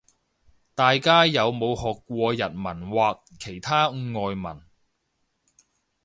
[0.73, 4.63] 大家有冇學過日文或其他外文